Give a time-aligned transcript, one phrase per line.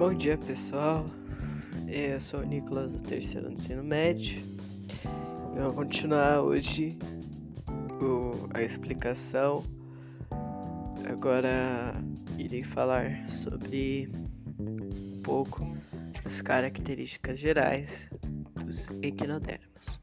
[0.00, 1.04] Bom dia pessoal,
[1.86, 4.42] eu sou o Nicolas do terceiro ano ensino médio.
[5.54, 6.98] Eu vou continuar hoje
[8.00, 9.62] o, a explicação.
[11.06, 11.92] Agora
[12.38, 14.10] irei falar sobre
[14.58, 15.70] um pouco
[16.24, 18.08] as características gerais
[18.54, 20.00] dos equinodermos.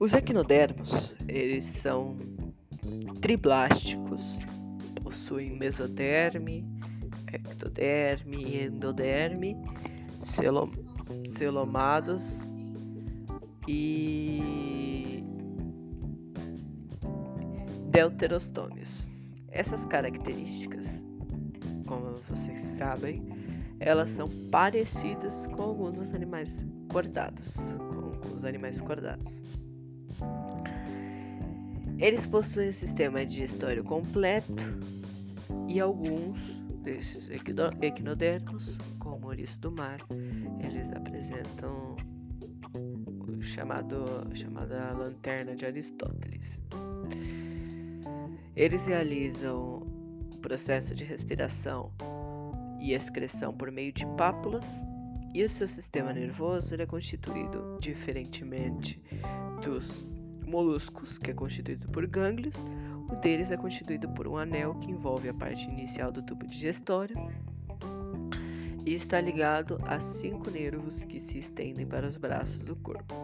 [0.00, 2.18] Os equinodermos, eles são
[3.20, 4.20] triblásticos,
[5.04, 6.79] possuem mesoderme,
[7.32, 9.56] ectoderme endoderme,
[10.34, 10.70] celom
[11.36, 12.22] celomados
[13.66, 15.22] e
[17.90, 18.88] deuterostômios.
[19.50, 20.86] Essas características,
[21.86, 23.22] como vocês sabem,
[23.80, 26.52] elas são parecidas com alguns dos animais
[26.92, 27.54] cordados,
[28.22, 29.26] com os animais cordados.
[31.98, 34.54] Eles possuem um sistema digestório completo
[35.68, 36.38] e alguns
[36.82, 37.28] desses
[37.80, 40.00] equinodermos, como ouriço do mar,
[40.60, 41.96] eles apresentam
[42.74, 46.58] o chamado chamada lanterna de Aristóteles.
[48.56, 49.82] Eles realizam
[50.34, 51.92] o processo de respiração
[52.80, 54.64] e excreção por meio de pápulas
[55.32, 59.00] e o seu sistema nervoso é constituído, diferentemente
[59.62, 60.04] dos
[60.44, 62.54] moluscos, que é constituído por gânglios,
[63.12, 67.16] o deles é constituído por um anel que envolve a parte inicial do tubo digestório
[68.84, 73.14] e está ligado a cinco nervos que se estendem para os braços do corpo,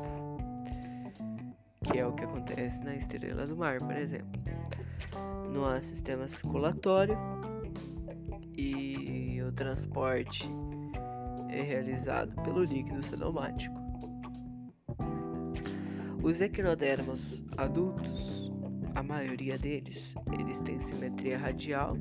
[1.84, 4.40] que é o que acontece na estrela do mar, por exemplo.
[5.52, 7.16] Não há sistema circulatório
[8.56, 10.46] e o transporte
[11.48, 13.74] é realizado pelo líquido cenomático.
[16.22, 18.35] Os equinodermos adultos,
[18.96, 21.98] a maioria deles, eles têm simetria radial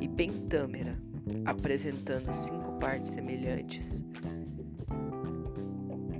[0.00, 0.98] e pentâmera,
[1.44, 4.02] apresentando cinco partes semelhantes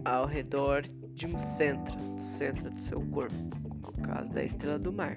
[0.04, 0.82] ao redor
[1.14, 1.94] de um centro,
[2.37, 3.34] centro do seu corpo,
[3.81, 5.16] como é caso da estrela do mar,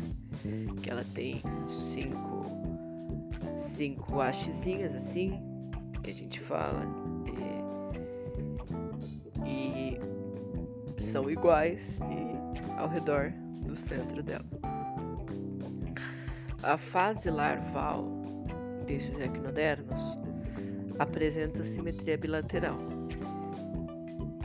[0.82, 1.42] que ela tem
[1.92, 2.46] cinco,
[3.76, 5.38] cinco hastezinhas assim,
[6.02, 6.86] que a gente fala,
[11.12, 14.46] são iguais e ao redor do centro dela.
[16.64, 18.06] A fase larval
[18.86, 20.18] desses equinodermos
[21.00, 22.78] apresenta simetria bilateral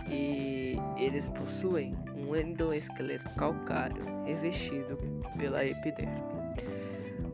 [0.09, 4.97] e eles possuem um endoesqueleto calcário revestido
[5.37, 6.23] pela epiderme.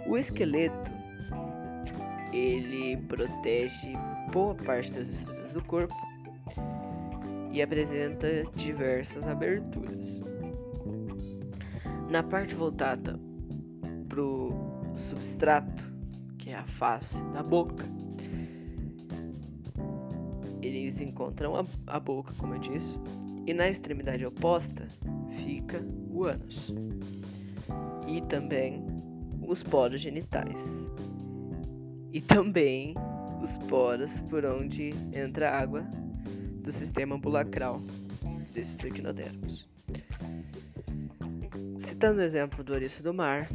[0.07, 0.91] O esqueleto
[2.33, 3.93] ele protege
[4.33, 5.95] boa parte das estruturas do corpo
[7.53, 10.22] e apresenta diversas aberturas.
[12.13, 13.19] Na parte voltada
[14.07, 14.53] para o
[15.09, 15.83] substrato,
[16.37, 17.87] que é a face da boca,
[20.61, 22.99] eles encontram a, a boca, como eu disse,
[23.47, 24.87] e na extremidade oposta
[25.43, 26.71] fica o ânus
[28.07, 28.85] e também
[29.49, 30.59] os poros genitais
[32.13, 32.95] e também
[33.43, 35.81] os poros por onde entra água
[36.63, 37.81] do sistema ambulacral
[38.53, 39.72] desses equinodermos.
[42.03, 43.47] Citando o exemplo do ouriço do mar,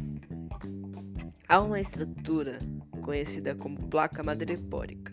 [1.46, 2.56] há uma estrutura
[3.02, 5.12] conhecida como placa madrepórica,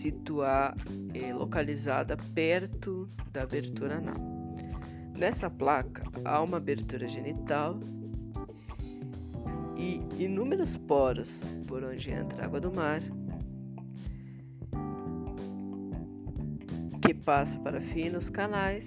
[0.00, 0.80] situada
[1.12, 4.14] e localizada perto da abertura anal.
[5.18, 7.80] Nessa placa há uma abertura genital
[9.76, 11.28] e inúmeros poros
[11.66, 13.02] por onde entra a água do mar
[17.02, 18.84] que passa para finos canais,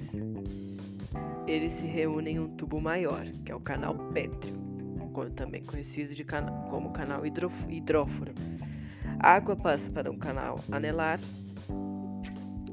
[1.48, 4.56] eles se reúnem em um tubo maior, que é o canal pétreo,
[5.36, 8.34] também conhecido cana como canal hidróforo.
[9.20, 11.20] A água passa para um canal anelar,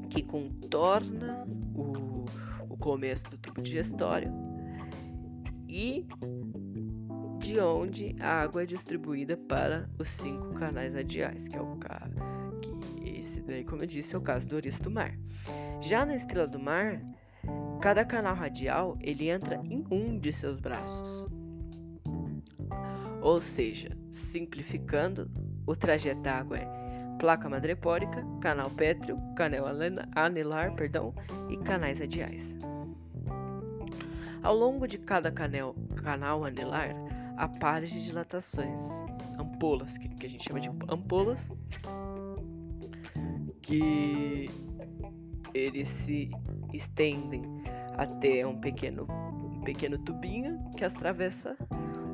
[0.09, 2.25] que contorna o,
[2.69, 4.31] o começo do tubo digestório
[5.67, 6.05] e
[7.39, 11.75] de onde a água é distribuída para os cinco canais radiais, que é o
[13.45, 15.13] daí, como eu disse, é o caso do ouriço do mar.
[15.81, 17.01] Já na estrela do mar,
[17.85, 21.27] cada canal radial ele entra em um de seus braços.
[23.21, 25.29] Ou seja, simplificando,
[25.67, 26.67] o trajeto da água é
[27.19, 29.65] placa madrepórica, canal pétreo, canal
[30.15, 31.13] anelar, perdão,
[31.47, 32.57] e canais radiais.
[34.41, 36.89] Ao longo de cada canal, canal anelar,
[37.37, 38.81] há pares de dilatações,
[39.37, 41.39] ampolas, que, que a gente chama de ampolas,
[43.61, 44.49] que
[45.53, 46.31] eles se
[46.73, 47.54] estendem
[47.97, 51.57] até um pequeno, um pequeno tubinho que atravessa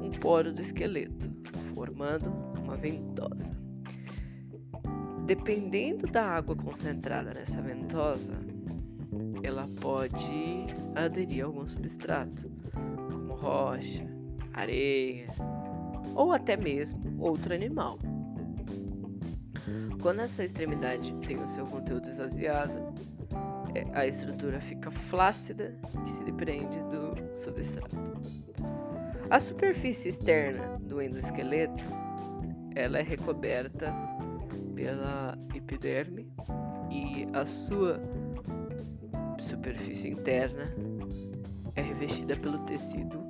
[0.02, 1.30] um poro do esqueleto,
[1.74, 2.30] formando
[2.64, 3.60] uma ventosa.
[5.26, 8.34] Dependendo da água concentrada nessa ventosa,
[9.44, 12.50] ela pode aderir a algum substrato,
[13.10, 14.06] como rocha,
[14.54, 15.28] areia
[16.16, 17.98] ou até mesmo outro animal.
[20.02, 22.94] Quando essa extremidade tem o seu conteúdo esvaziado,
[23.94, 25.74] a estrutura fica flácida
[26.06, 27.98] e se depende do substrato.
[29.30, 31.84] A superfície externa do endoesqueleto
[32.76, 33.94] ela é recoberta
[34.76, 36.32] pela epiderme
[36.90, 38.00] e a sua
[39.50, 40.64] superfície interna
[41.76, 43.22] é revestida pelo tecido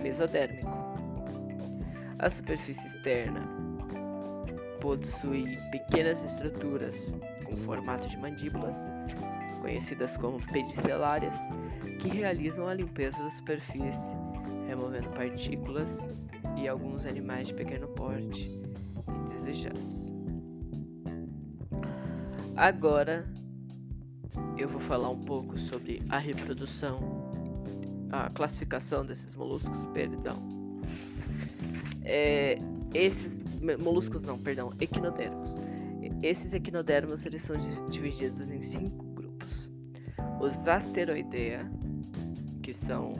[0.00, 0.70] mesodérmico.
[2.18, 3.46] A superfície externa
[4.80, 6.94] possui pequenas estruturas
[7.44, 8.76] com formato de mandíbulas,
[9.62, 11.34] conhecidas como pedicelárias,
[12.00, 13.96] que realizam a limpeza da superfície,
[14.66, 15.88] removendo partículas
[16.56, 18.60] e alguns animais de pequeno porte
[19.38, 19.80] indesejados.
[22.56, 23.24] Agora
[24.58, 26.98] eu vou falar um pouco sobre a reprodução,
[28.10, 30.42] a classificação desses moluscos, perdão.
[32.04, 32.58] É,
[32.92, 33.40] esses
[33.80, 35.50] moluscos não, perdão, equinodermos.
[36.20, 37.56] Esses equinodermos eles são
[37.88, 39.11] divididos em cinco.
[40.42, 41.70] Os asteroidea,
[42.64, 43.12] que são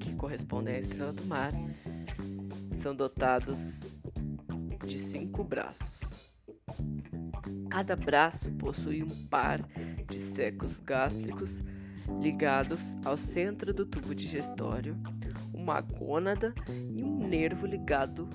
[0.00, 1.52] que correspondem à estrela do mar,
[2.76, 3.58] são dotados
[4.86, 6.00] de cinco braços.
[7.68, 9.60] Cada braço possui um par
[10.08, 11.52] de secos gástricos
[12.18, 14.96] ligados ao centro do tubo digestório,
[15.52, 18.26] uma gônada e um nervo ligado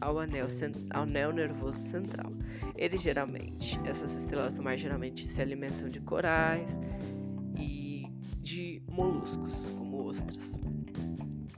[0.00, 0.46] ao anel,
[0.90, 2.32] ao anel nervoso central.
[2.76, 6.70] Eles geralmente, essas estrelas do mar geralmente se alimentam de corais
[8.98, 10.52] moluscos, como ostras.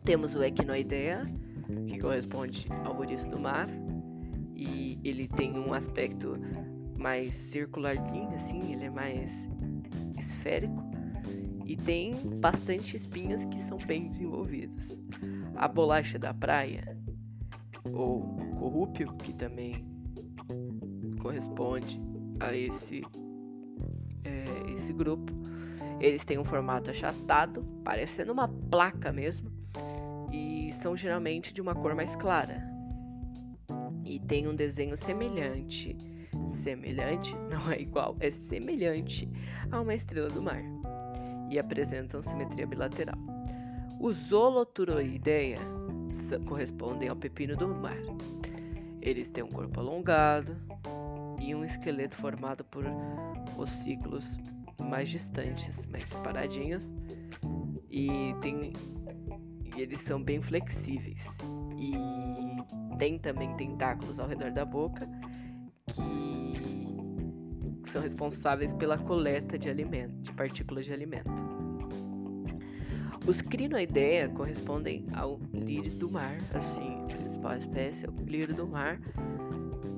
[0.04, 1.26] Temos o Equinoidea,
[1.86, 3.66] que corresponde ao ouriço do mar,
[4.54, 6.36] e ele tem um aspecto
[6.98, 9.30] mais circularzinho, assim, ele é mais
[10.18, 10.84] esférico
[11.64, 14.98] e tem bastante espinhos que são bem desenvolvidos.
[15.56, 16.98] A bolacha da praia,
[17.90, 18.20] ou
[18.58, 19.86] corrúpio, que também
[21.22, 21.98] corresponde
[22.40, 23.02] a esse,
[24.24, 25.32] é, esse grupo,
[26.00, 29.50] eles têm um formato achatado, parecendo uma placa mesmo,
[30.32, 32.62] e são geralmente de uma cor mais clara.
[34.04, 35.96] E tem um desenho semelhante
[36.62, 39.28] semelhante, não é igual, é semelhante
[39.70, 40.62] a uma estrela do mar
[41.50, 43.18] e apresentam simetria bilateral.
[43.98, 45.58] Os holoturoideia
[46.46, 47.98] correspondem ao pepino do mar.
[49.02, 50.56] Eles têm um corpo alongado
[51.40, 52.84] e um esqueleto formado por
[53.58, 54.24] ossículos
[54.84, 56.90] mais distantes, mais separadinhos,
[57.90, 58.72] e, tem,
[59.76, 61.18] e eles são bem flexíveis.
[61.78, 61.92] E
[62.98, 65.08] tem também tentáculos ao redor da boca
[65.86, 71.30] que são responsáveis pela coleta de alimento, de partículas de alimento.
[73.26, 78.66] Os crinoidea correspondem ao lírio do mar, assim, a principal espécie é o lírio do
[78.66, 78.98] mar,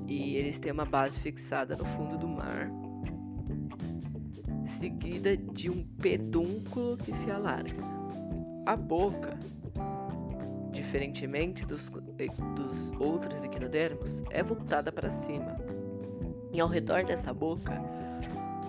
[0.07, 2.69] e eles têm uma base fixada no fundo do mar,
[4.83, 7.81] seguida de um pedúnculo que se alarga.
[8.65, 9.37] A boca,
[10.73, 15.55] diferentemente dos, dos outros equinodermos, é voltada para cima,
[16.51, 17.81] e ao redor dessa boca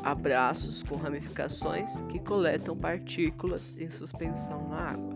[0.05, 5.15] há braços com ramificações que coletam partículas em suspensão na água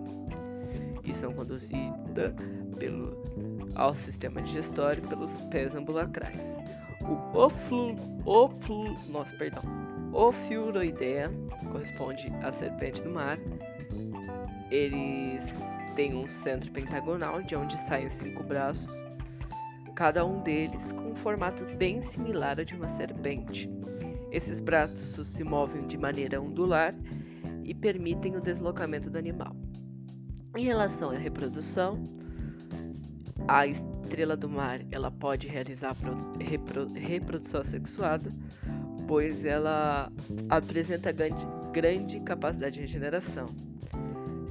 [1.05, 2.35] e são conduzidas
[2.77, 3.17] pelo,
[3.77, 6.41] ao sistema digestório pelos pés ambulacrais.
[7.03, 7.95] O oflu,
[8.27, 9.63] oflu, nossa, perdão,
[10.13, 11.31] Ofiuroidea
[11.71, 13.39] corresponde à serpente do mar.
[14.71, 15.45] Eles
[15.97, 18.89] têm um centro pentagonal de onde saem cinco braços,
[19.95, 20.83] cada um deles
[21.19, 23.69] formato bem similar ao de uma serpente.
[24.31, 26.95] Esses braços se movem de maneira ondular
[27.65, 29.55] e permitem o deslocamento do animal.
[30.57, 32.03] Em relação à reprodução,
[33.47, 35.95] a estrela do mar ela pode realizar
[36.41, 38.31] repro reprodução sexuada,
[39.09, 40.13] pois ela
[40.51, 43.47] apresenta grande, grande capacidade de regeneração.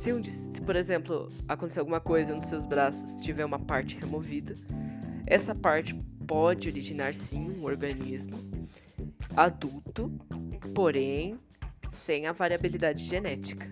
[0.02, 4.56] Se, um, se, por exemplo, acontecer alguma coisa nos seus braços tiver uma parte removida,
[5.28, 5.94] essa parte
[6.28, 8.36] pode originar sim um organismo
[9.36, 10.12] adulto,
[10.74, 11.38] porém
[12.06, 13.70] sem a variabilidade genética.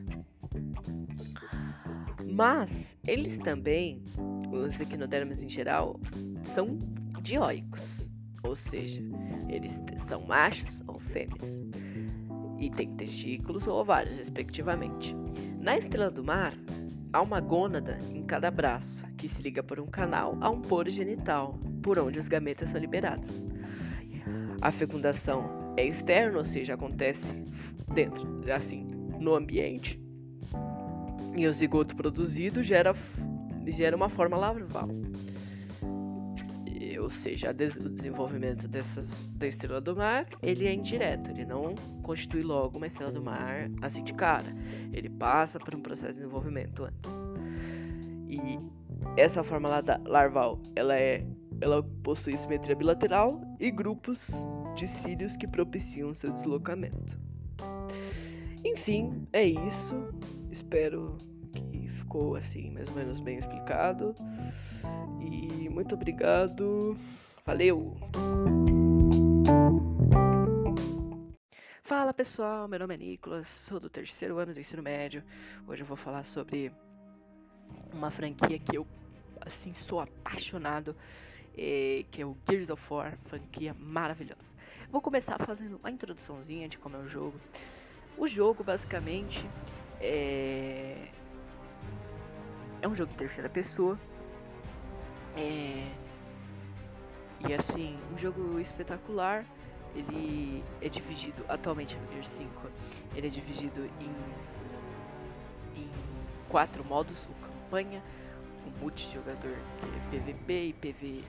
[2.31, 2.69] Mas
[3.07, 4.03] eles também,
[4.51, 5.99] os equinodermos em geral,
[6.53, 6.77] são
[7.23, 7.81] dioicos,
[8.45, 9.01] ou seja,
[9.49, 9.73] eles
[10.07, 11.65] são machos ou fêmeas
[12.59, 15.15] e têm testículos ou ovários, respectivamente.
[15.59, 16.53] Na estrela do mar,
[17.11, 20.89] há uma gônada em cada braço que se liga por um canal a um poro
[20.89, 23.43] genital, por onde os gametas são liberados.
[24.61, 27.21] a fecundação é externa, ou seja, acontece
[27.93, 28.83] dentro, assim,
[29.19, 29.99] no ambiente.
[31.35, 32.95] E o zigoto produzido gera,
[33.67, 34.89] gera uma forma larval.
[36.99, 42.43] Ou seja, o desenvolvimento dessas, da estrela do mar ele é indireto, ele não constitui
[42.43, 44.45] logo uma estrela do mar assim de cara.
[44.93, 47.11] Ele passa por um processo de desenvolvimento antes.
[48.29, 48.59] E
[49.17, 49.69] essa forma
[50.05, 51.25] larval ela é
[51.61, 54.19] ela possui simetria bilateral e grupos
[54.75, 57.17] de cílios que propiciam seu deslocamento.
[58.63, 60.13] Enfim, é isso.
[60.51, 61.17] Espero
[61.53, 64.13] que ficou assim mais ou menos bem explicado.
[65.19, 66.97] E muito obrigado.
[67.45, 67.95] Valeu!
[71.83, 75.23] Fala pessoal, meu nome é Nicolas, sou do terceiro ano do ensino médio.
[75.67, 76.71] Hoje eu vou falar sobre
[77.93, 78.87] uma franquia que eu
[79.41, 80.95] assim sou apaixonado
[81.55, 84.41] que é o Gears of War, franquia maravilhosa.
[84.91, 87.39] Vou começar fazendo uma introduçãozinha de como é o jogo.
[88.17, 89.43] O jogo basicamente
[90.01, 91.07] é,
[92.81, 93.97] é um jogo de terceira pessoa.
[95.35, 95.91] É...
[97.47, 99.45] E assim, um jogo espetacular.
[99.95, 102.67] Ele é dividido atualmente no Gear 5.
[103.15, 104.11] Ele é dividido em,
[105.81, 105.89] em
[106.49, 108.03] quatro modos: o campanha,
[108.65, 111.23] o multijogador, que é PVP e PV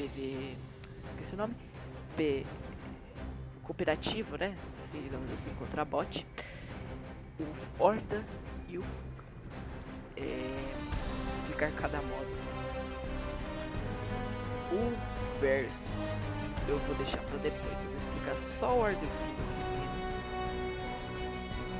[0.00, 0.56] PV.
[1.10, 1.54] Esqueci o nome?
[2.16, 2.46] P.
[3.64, 4.56] Cooperativo, né?
[4.84, 6.26] Assim, digamos assim, contra bot.
[7.38, 8.24] O Horda
[8.68, 8.84] e o.
[10.16, 10.72] É,
[11.42, 12.49] explicar cada modo.
[14.72, 15.72] O Versus
[16.70, 17.72] eu vou deixar pra depois.
[17.72, 19.00] Eu vou explicar só o Horda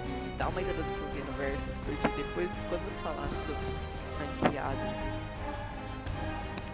[0.05, 3.71] e dá uma introdução no Versus, porque depois, quando eu falar sobre
[4.17, 4.83] franqueado,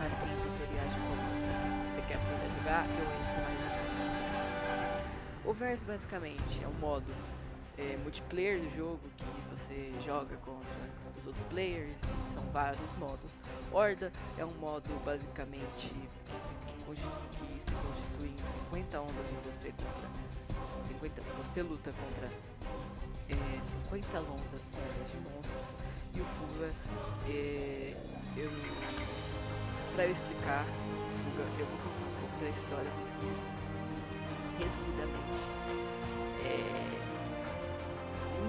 [0.00, 1.20] assim, tutoriais de como
[1.92, 3.60] você quer aprender a jogar, eu entro mais
[5.44, 7.12] O Versus basicamente é um modo
[7.76, 10.72] é, multiplayer do jogo que você joga contra
[11.20, 11.96] os outros players,
[12.56, 13.30] vários modos.
[13.70, 18.36] Horda é um modo basicamente que, que se constitui em
[18.70, 20.08] 50 ondas em você contra
[20.88, 22.28] 50, você luta contra
[23.28, 23.60] é,
[23.90, 24.62] 50 ondas
[25.10, 25.68] de monstros
[26.14, 26.72] e o Fuga
[27.28, 27.94] é,
[28.38, 28.50] eu
[29.94, 30.64] para explicar,
[31.58, 33.04] eu vou contar um pouco da história do
[34.56, 35.44] resumidamente.
[36.42, 36.96] É,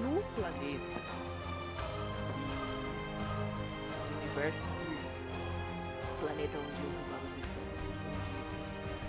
[0.00, 0.98] no planeta
[4.38, 4.58] universo
[6.20, 7.34] planeta onde os humanos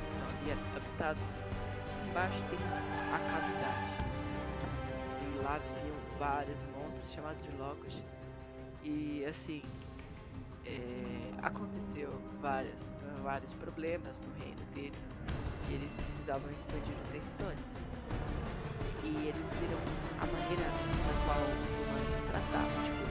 [0.09, 1.19] estão ali habitado,
[2.09, 2.59] embaixo tem
[3.13, 3.91] a cavidade.
[5.21, 8.03] E lá viviam vários monstros chamados de Locust.
[8.83, 9.61] E assim,
[10.65, 12.79] é, aconteceu várias,
[13.23, 14.99] vários problemas no reino deles
[15.69, 17.63] e eles precisavam expandir o território.
[19.03, 19.79] E eles viram
[20.21, 23.08] a maneira na qual os humanos tratavam, tipo,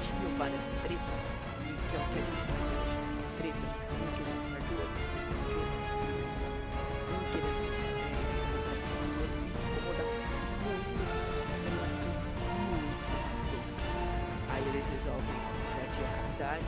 [0.00, 1.20] tinham várias tretas,
[1.90, 2.64] que é o que a gente chama
[3.16, 5.02] de tretas, um querendo comer do outro,
[7.10, 7.64] um querendo
[8.80, 9.36] é,
[9.70, 10.08] incomodar
[10.64, 12.08] muito, muito,
[13.40, 13.66] muito.
[14.50, 15.38] Aí eles resolvem
[15.70, 16.64] é a cavidade,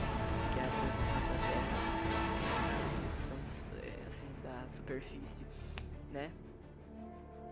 [0.53, 1.77] que é a transição da Terra,
[3.81, 5.43] é, assim, da superfície,
[6.11, 6.27] né?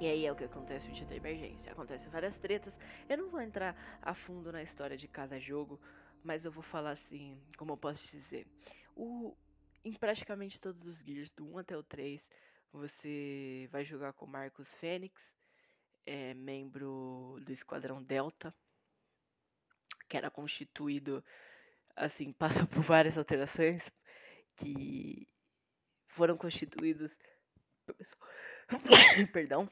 [0.02, 1.72] E aí é o que acontece no da emergência.
[1.72, 2.74] Acontecem várias tretas.
[3.08, 5.80] Eu não vou entrar a fundo na história de cada jogo,
[6.24, 8.48] mas eu vou falar assim, como eu posso dizer.
[8.96, 9.38] O,
[9.86, 12.20] em praticamente todos os Gears, do 1 até o 3,
[12.74, 15.22] você vai jogar com Marcos Fênix,
[16.04, 18.52] é, membro do Esquadrão Delta,
[20.10, 21.24] que era constituído
[21.96, 23.84] assim, passou por várias alterações
[24.56, 25.28] que
[26.08, 27.12] foram constituídos
[29.34, 29.70] perdão,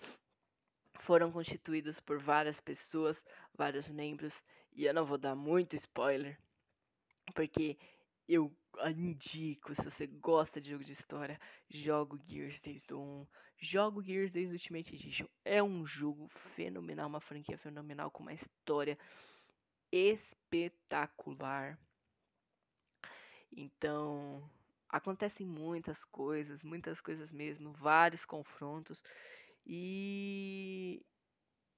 [1.09, 3.17] foram constituídos por várias pessoas,
[3.55, 4.31] vários membros,
[4.71, 6.37] e eu não vou dar muito spoiler,
[7.33, 7.79] porque
[8.27, 8.55] eu
[8.95, 14.31] indico, se você gosta de jogo de história, jogo Gears desde o 1, jogo Gears
[14.31, 15.25] desde o Ultimate Edition.
[15.43, 18.95] É um jogo fenomenal, uma franquia fenomenal com uma história
[19.91, 21.75] espetacular.
[23.51, 24.47] Então,
[24.87, 29.01] acontecem muitas coisas, muitas coisas mesmo, vários confrontos.
[29.71, 31.05] E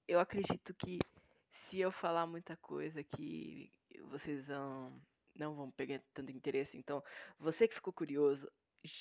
[0.08, 0.98] eu acredito que
[1.70, 3.70] se eu falar muita coisa que
[4.06, 5.02] vocês vão,
[5.36, 7.04] não vão pegar tanto interesse, então
[7.38, 8.50] você que ficou curioso,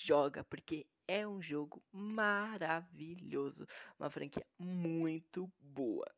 [0.04, 3.64] joga porque é um jogo maravilhoso,
[3.96, 6.10] uma franquia muito boa.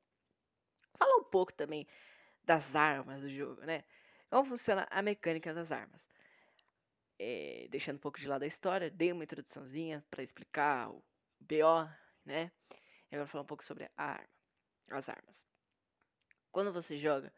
[0.96, 1.86] Fala um pouco também
[2.42, 3.84] das armas do jogo, né?
[4.30, 6.00] Como funciona a mecânica das armas
[7.18, 11.04] é, deixando um pouco de lado a história, dei uma introduçãozinha para explicar o,
[11.38, 11.88] BO,
[12.24, 12.50] né?
[13.10, 14.28] E agora falar um pouco sobre a arma,
[14.90, 15.34] as armas.
[16.50, 17.32] Quando você joga,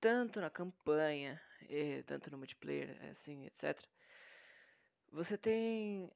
[0.00, 3.80] tanto na campanha, e, tanto no multiplayer, assim, etc.
[5.12, 6.10] Você tem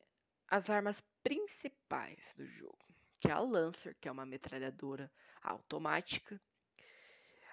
[0.49, 2.79] as armas principais do jogo,
[3.21, 5.11] que é a Lancer, que é uma metralhadora
[5.43, 6.41] automática,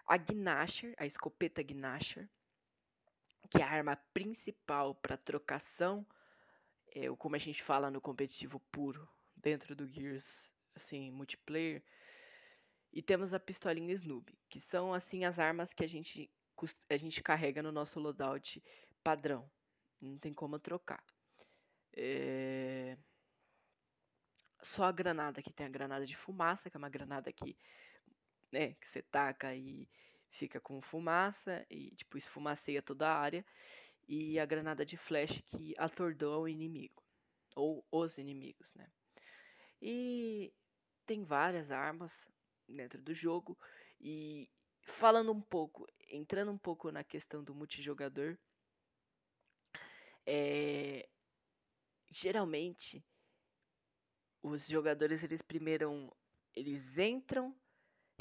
[0.05, 2.29] a Gnasher, a escopeta Gnasher,
[3.49, 6.05] que é a arma principal para trocação,
[6.95, 9.07] é, como a gente fala no competitivo puro,
[9.43, 10.25] dentro do Gears,
[10.75, 11.83] assim, multiplayer.
[12.91, 16.31] E temos a pistolinha Snoop, que são assim as armas que a gente
[16.89, 18.63] a gente carrega no nosso loadout
[19.03, 19.49] padrão.
[19.99, 21.03] Não tem como trocar.
[21.93, 22.97] É...
[24.61, 27.57] Só a granada que tem a granada de fumaça, que é uma granada que,
[28.51, 29.89] né, que você taca e
[30.31, 33.45] fica com fumaça e tipo esfumaceia toda a área.
[34.07, 37.03] E a granada de flash que atordoa o inimigo.
[37.55, 38.87] Ou os inimigos, né?
[39.85, 40.53] E
[41.05, 42.09] tem várias armas
[42.69, 43.57] dentro do jogo.
[43.99, 44.49] E
[44.97, 48.37] falando um pouco, entrando um pouco na questão do multijogador,
[50.25, 51.05] é,
[52.11, 53.03] geralmente
[54.41, 56.15] os jogadores eles primeiro
[56.55, 57.53] eles entram,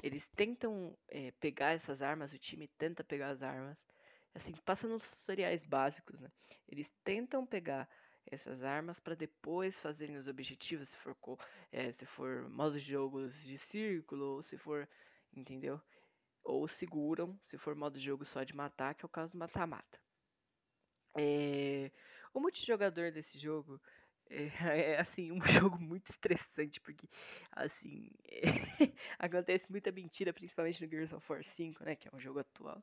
[0.03, 3.79] eles tentam é, pegar essas armas, o time tenta pegar as armas,
[4.35, 6.29] assim passa nos tutoriais básicos, né?
[6.69, 7.89] Eles tentam pegar
[8.27, 11.17] essas armas para depois fazerem os objetivos, se for
[11.73, 14.89] é, se for modo de jogos de círculo ou se for,
[15.35, 15.81] entendeu?
[16.45, 19.39] ou seguram, se for modo de jogo só de matar, que é o caso do
[19.39, 19.99] mata-mata.
[21.17, 21.91] É,
[22.33, 23.81] o multijogador desse jogo
[24.31, 24.47] é,
[24.95, 27.07] é, assim um jogo muito estressante porque
[27.53, 28.43] assim é,
[29.19, 32.83] acontece muita mentira, principalmente no Gears of War 5, né, que é um jogo atual.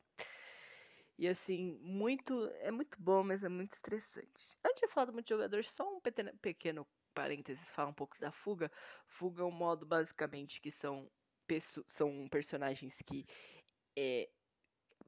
[1.20, 4.58] E assim, muito é muito bom, mas é muito estressante.
[4.64, 8.72] Antes de falar do multijogador, só um pequeno, pequeno parênteses, falar um pouco da fuga.
[9.18, 11.12] Fuga é um modo basicamente que são
[11.98, 13.26] são personagens que
[13.98, 14.30] é,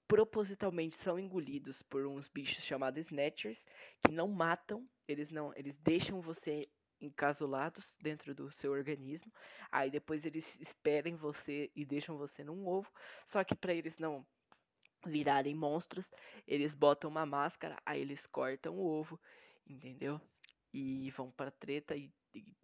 [0.05, 3.63] propositalmente são engolidos por uns bichos chamados Snatchers,
[4.03, 6.67] que não matam, eles não, eles deixam você
[6.99, 9.31] encasulados dentro do seu organismo.
[9.71, 12.91] Aí depois eles esperem você e deixam você num ovo.
[13.27, 14.25] Só que para eles não
[15.05, 16.05] virarem monstros,
[16.47, 19.19] eles botam uma máscara, aí eles cortam o ovo,
[19.67, 20.19] entendeu?
[20.73, 22.55] E vão para treta e, e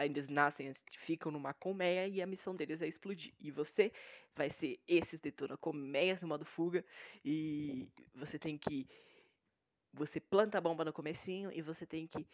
[0.00, 0.74] eles nascem,
[1.06, 3.32] ficam numa colmeia e a missão deles é explodir.
[3.40, 3.92] E você
[4.34, 6.84] vai ser esses detona colmeias no modo fuga
[7.24, 8.88] e você tem que
[9.92, 12.26] você planta a bomba no comecinho e você tem que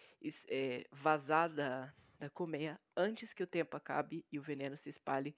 [0.48, 5.34] é, vazar da, da colmeia antes que o tempo acabe e o veneno se espalhe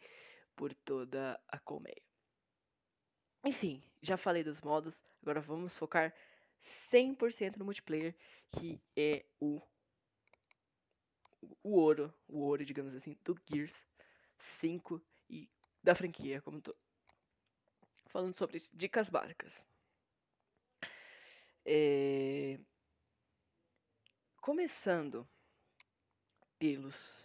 [0.56, 2.05] por toda a colmeia.
[3.46, 6.12] Enfim, já falei dos modos, agora vamos focar
[6.90, 8.12] 100% no multiplayer,
[8.50, 9.62] que é o
[11.62, 13.72] o ouro, o ouro, digamos assim, do Gears
[14.60, 15.48] 5 e
[15.80, 16.76] da franquia como todo.
[18.06, 19.52] Falando sobre dicas básicas.
[21.64, 22.58] É...
[24.40, 25.28] Começando
[26.58, 27.24] pelos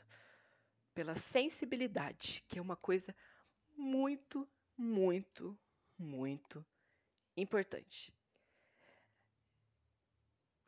[0.94, 3.16] pela sensibilidade, que é uma coisa
[3.76, 5.58] muito, muito,
[6.02, 6.66] muito
[7.38, 8.14] importante.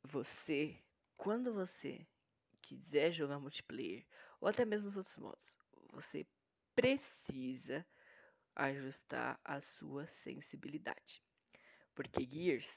[0.04, 0.78] Você,
[1.18, 2.06] quando você
[2.62, 4.06] quiser jogar multiplayer,
[4.40, 5.54] ou até mesmo os outros modos,
[5.92, 6.26] você
[6.76, 7.86] precisa
[8.56, 11.24] ajustar a sua sensibilidade.
[11.96, 12.68] Porque Gears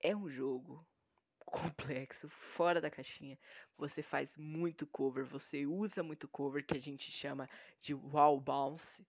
[0.00, 0.86] é um jogo
[1.46, 3.38] complexo, fora da caixinha.
[3.78, 7.48] Você faz muito cover, você usa muito cover que a gente chama
[7.80, 9.06] de wall bounce,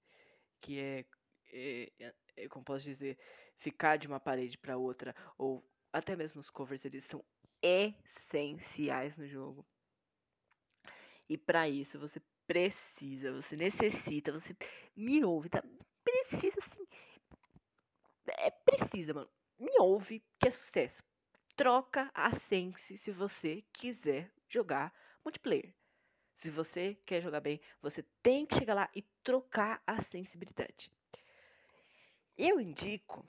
[0.61, 1.05] que é,
[1.51, 1.91] é,
[2.35, 3.17] é, como posso dizer,
[3.57, 7.23] ficar de uma parede para outra, ou até mesmo os covers eles são
[7.61, 9.65] essenciais no jogo.
[11.29, 14.55] E para isso você precisa, você necessita, você
[14.95, 15.61] me ouve, tá?
[16.03, 16.87] Precisa sim.
[18.27, 19.29] É precisa, mano.
[19.59, 21.03] Me ouve que é sucesso.
[21.55, 25.73] Troca a Sense se você quiser jogar multiplayer.
[26.35, 30.91] Se você quer jogar bem, você tem que chegar lá e trocar a sensibilidade.
[32.37, 33.27] Eu indico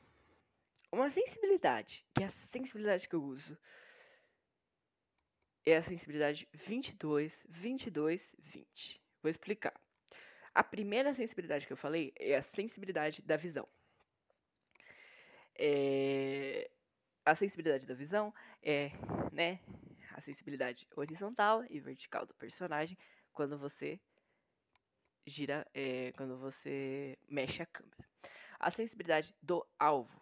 [0.92, 3.56] uma sensibilidade, que é a sensibilidade que eu uso
[5.64, 9.00] é a sensibilidade 22, 22, 20.
[9.22, 9.78] Vou explicar.
[10.54, 13.68] A primeira sensibilidade que eu falei é a sensibilidade da visão.
[15.54, 16.70] É...
[17.24, 18.90] A sensibilidade da visão é,
[19.30, 19.60] né,
[20.14, 22.96] a sensibilidade horizontal e vertical do personagem
[23.32, 24.00] quando você
[25.26, 28.07] gira, é, quando você mexe a câmera.
[28.60, 30.20] A sensibilidade do alvo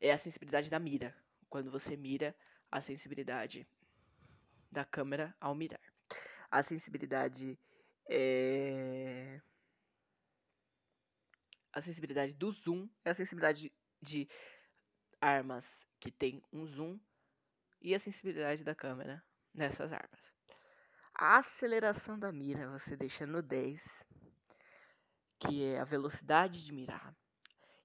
[0.00, 1.14] é a sensibilidade da mira,
[1.48, 2.34] quando você mira
[2.70, 3.68] a sensibilidade
[4.72, 5.80] da câmera ao mirar.
[6.50, 7.58] A sensibilidade
[8.08, 9.40] é...
[11.72, 14.28] A sensibilidade do zoom é a sensibilidade de
[15.20, 15.64] armas
[16.00, 16.98] que tem um zoom
[17.80, 19.22] e a sensibilidade da câmera
[19.54, 20.20] nessas armas.
[21.14, 23.80] A aceleração da mira você deixa no 10,
[25.40, 27.14] que é a velocidade de mirar.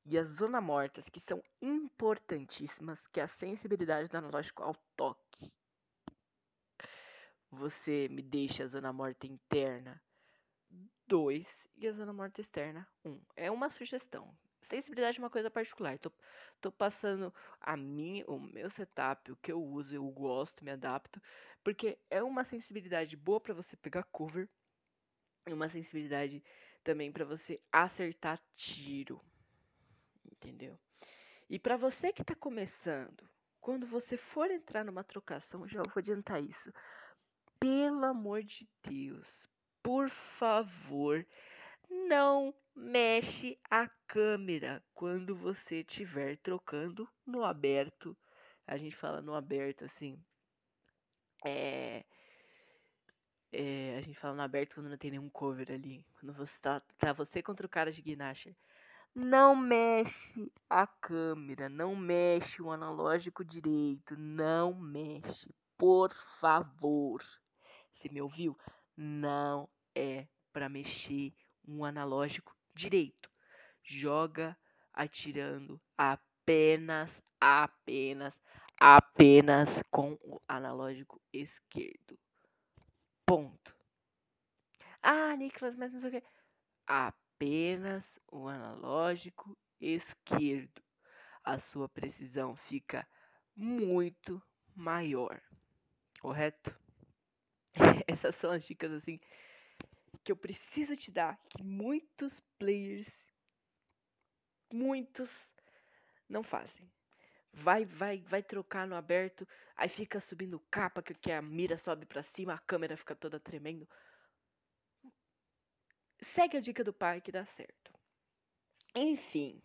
[0.06, 5.52] E as zona mortas, que são importantíssimas, que é a sensibilidade do analógico ao toque.
[7.50, 10.00] Você me deixa a zona morta interna
[11.08, 13.10] 2 e a zona morta externa 1.
[13.10, 13.22] Um.
[13.36, 14.36] É uma sugestão.
[14.70, 15.98] Sensibilidade é uma coisa particular.
[15.98, 16.12] Tô,
[16.60, 21.22] tô passando a mim, o meu setup, o que eu uso, eu gosto, me adapto,
[21.64, 24.50] porque é uma sensibilidade boa para você pegar cover
[25.48, 26.44] e uma sensibilidade
[26.86, 29.20] também para você acertar tiro.
[30.32, 30.80] Entendeu?
[31.50, 33.28] E para você que está começando,
[33.60, 36.72] quando você for entrar numa trocação, já vou adiantar isso.
[37.60, 39.50] Pelo amor de Deus,
[39.82, 41.26] por favor,
[41.90, 48.16] não mexe a câmera quando você estiver trocando no aberto.
[48.68, 50.20] A gente fala no aberto assim.
[51.44, 52.04] É,
[53.58, 56.06] é, a gente fala no aberto quando não tem nenhum cover ali.
[56.20, 58.54] Quando você tá, tá você contra o cara de Gnasher.
[59.16, 67.24] Não mexe a câmera, não mexe o analógico direito, não mexe, por favor.
[67.94, 68.58] Você me ouviu?
[68.98, 71.34] Não é para mexer
[71.66, 73.30] um analógico direito.
[73.82, 74.58] Joga
[74.94, 78.34] atirando apenas, apenas,
[78.78, 82.25] apenas com o analógico esquerdo.
[83.26, 83.76] Ponto.
[85.02, 86.28] Ah, Nicolas, mas não sei o que.
[86.88, 90.82] Apenas o analógico esquerdo.
[91.44, 93.08] A sua precisão fica
[93.56, 94.42] muito
[94.76, 95.42] maior.
[96.20, 96.76] Correto?
[98.08, 99.20] Essas são as dicas assim
[100.24, 103.08] que eu preciso te dar que muitos players,
[104.74, 105.30] muitos
[106.28, 106.92] não fazem.
[107.56, 112.06] Vai, vai, vai trocar no aberto, aí fica subindo capa que, que a mira sobe
[112.06, 113.88] para cima, a câmera fica toda tremendo.
[116.34, 117.94] Segue a dica do pai que dá certo.
[118.94, 119.62] Enfim,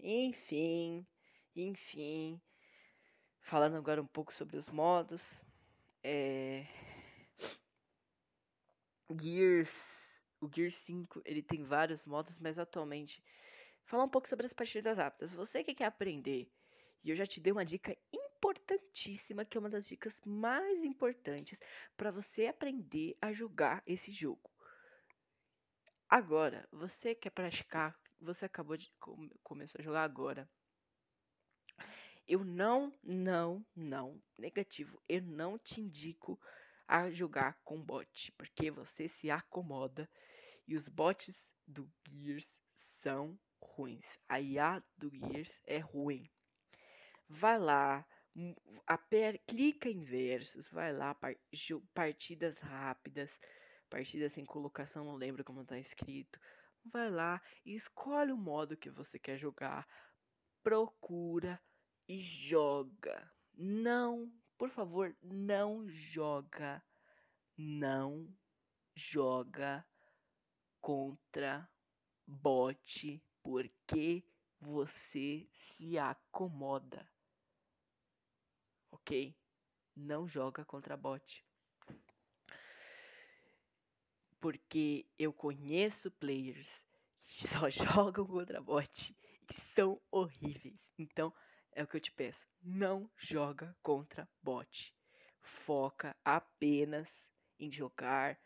[0.00, 1.06] enfim,
[1.54, 2.40] enfim.
[3.42, 5.22] Falando agora um pouco sobre os modos.
[6.02, 6.66] É...
[9.20, 9.70] Gears
[10.40, 13.22] o Gear 5 ele tem vários modos, mas atualmente
[13.84, 15.32] falar um pouco sobre as partidas rápidas.
[15.32, 16.50] Você que quer aprender,
[17.02, 21.58] e eu já te dei uma dica importantíssima, que é uma das dicas mais importantes
[21.96, 24.50] para você aprender a jogar esse jogo.
[26.08, 30.48] Agora, você quer praticar, você acabou de come, começou a jogar agora.
[32.26, 36.38] Eu não, não, não, negativo, eu não te indico
[36.86, 40.08] a jogar com bot, porque você se acomoda
[40.66, 42.46] e os bots do Gears
[43.02, 44.04] são ruins.
[44.28, 46.28] A IA do Gears é ruim.
[47.28, 48.06] Vai lá,
[49.10, 51.16] per, clica em versos, vai lá,
[51.94, 53.30] partidas rápidas,
[53.90, 56.38] partidas sem colocação, não lembro como está escrito.
[56.84, 59.86] Vai lá e escolhe o modo que você quer jogar,
[60.62, 61.60] procura
[62.08, 63.28] e joga.
[63.54, 66.82] Não por favor, não joga,
[67.56, 68.26] não
[68.94, 69.84] joga
[70.80, 71.68] contra
[72.26, 74.24] bot porque
[74.58, 77.06] você se acomoda.
[79.06, 79.32] Ok?
[79.94, 81.44] Não joga contra bot.
[84.40, 86.66] Porque eu conheço players
[87.28, 89.16] que só jogam contra bot
[89.48, 90.74] e são horríveis.
[90.98, 91.32] Então,
[91.70, 92.40] é o que eu te peço.
[92.60, 94.92] Não joga contra bot.
[95.64, 97.06] Foca apenas
[97.60, 98.36] em jogar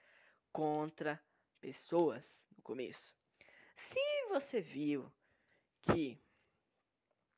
[0.52, 1.18] contra
[1.58, 2.22] pessoas
[2.54, 3.14] no começo.
[3.90, 5.10] Se você viu
[5.80, 6.20] que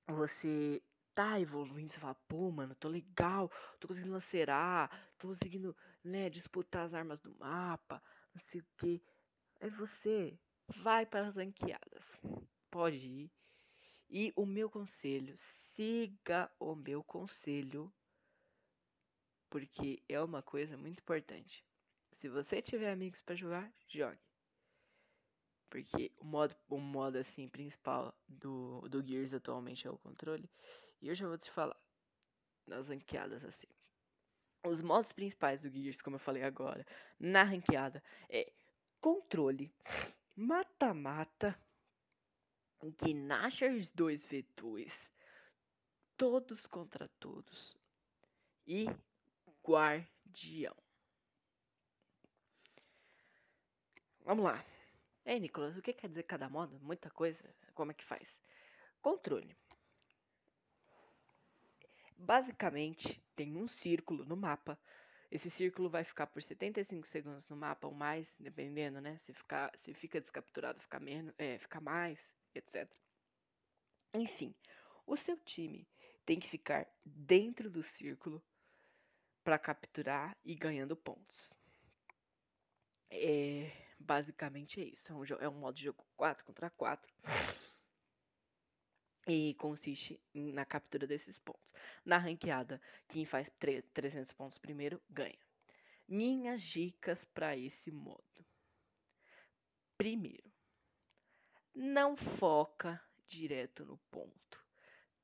[0.08, 0.82] você
[1.14, 6.86] tá evoluindo, você fala, pô, mano, tô legal, tô conseguindo lancerar, tô conseguindo, né, disputar
[6.86, 8.02] as armas do mapa,
[8.34, 9.02] não sei o que.
[9.60, 10.38] Aí você
[10.82, 12.04] vai para as ranqueadas.
[12.70, 13.30] Pode ir.
[14.08, 15.36] E o meu conselho,
[15.74, 17.92] siga o meu conselho,
[19.50, 21.64] porque é uma coisa muito importante.
[22.20, 24.20] Se você tiver amigos para jogar, jogue.
[25.70, 30.48] Porque o modo, o modo assim principal do, do Gears atualmente é o controle.
[31.02, 31.76] E eu já vou te falar
[32.66, 33.66] nas ranqueadas assim.
[34.64, 36.86] Os modos principais do Gears, como eu falei agora,
[37.18, 38.52] na ranqueada é
[39.00, 39.74] controle,
[40.36, 41.58] mata-mata,
[42.80, 44.92] Gnashers 2v2,
[46.16, 47.76] todos contra todos
[48.64, 48.86] e
[49.64, 50.76] guardião.
[54.24, 54.64] vamos lá.
[55.24, 56.78] Ei, Nicolas, o que quer dizer cada modo?
[56.80, 57.42] Muita coisa.
[57.74, 58.28] Como é que faz?
[59.00, 59.56] Controle.
[62.22, 64.78] Basicamente, tem um círculo no mapa.
[65.28, 69.18] Esse círculo vai ficar por 75 segundos no mapa ou mais, dependendo, né?
[69.26, 72.16] Se, ficar, se fica descapturado, fica menos, é, fica mais,
[72.54, 72.88] etc.
[74.14, 74.54] Enfim,
[75.04, 75.84] o seu time
[76.24, 78.40] tem que ficar dentro do círculo
[79.42, 81.50] para capturar e ganhando pontos.
[83.10, 85.10] É, basicamente é isso.
[85.10, 87.12] É um, é um modo de jogo 4 contra 4.
[89.26, 91.62] E consiste na captura desses pontos.
[92.04, 93.48] Na ranqueada, quem faz
[93.94, 95.38] 300 pontos primeiro ganha.
[96.08, 98.22] Minhas dicas para esse modo.
[99.96, 100.50] Primeiro,
[101.74, 104.60] não foca direto no ponto.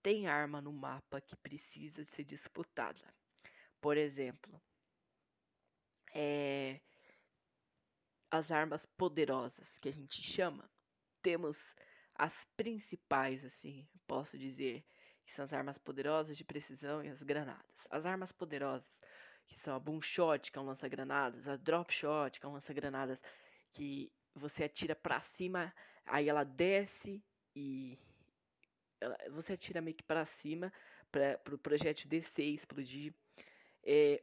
[0.02, 3.12] Tem arma no mapa que precisa ser disputada.
[3.80, 4.62] Por exemplo,
[6.14, 6.80] é,
[8.30, 10.70] as armas poderosas que a gente chama.
[11.22, 11.56] Temos
[12.18, 14.84] as principais, assim, posso dizer,
[15.24, 17.64] que são as armas poderosas de precisão e as granadas.
[17.90, 18.86] As armas poderosas,
[19.46, 22.54] que são a boom shot, que é um lança-granadas, a drop shot, que é um
[22.54, 23.18] lança-granadas
[23.72, 25.72] que você atira para cima,
[26.04, 27.22] aí ela desce
[27.54, 27.96] e
[29.00, 30.72] ela, você atira meio que para cima
[31.10, 33.14] para o pro projétil descer e explodir.
[33.84, 34.22] É,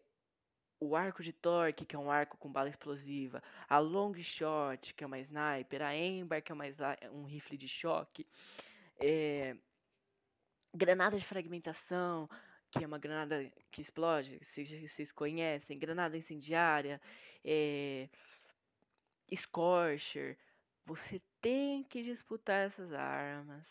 [0.80, 5.04] o arco de torque, que é um arco com bala explosiva, a long shot, que
[5.04, 6.66] é uma sniper, a ember, que é uma,
[7.12, 8.28] um rifle de choque,
[9.00, 9.56] é,
[10.74, 12.30] granada de fragmentação,
[12.72, 17.02] que é uma granada que explode, vocês, vocês conhecem, granada incendiária,
[17.44, 18.10] é,
[19.34, 20.38] scorcher,
[20.86, 23.64] você tem que disputar essas armas.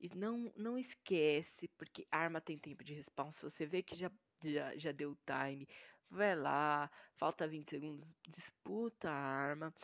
[0.00, 3.32] E não, não esquece, porque arma tem tempo de respawn.
[3.32, 4.10] Se você vê que já,
[4.44, 5.68] já, já deu time,
[6.10, 9.74] vai lá, falta 20 segundos, disputa a arma.